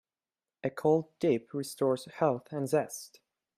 [0.63, 3.19] A cold dip restores health and zest.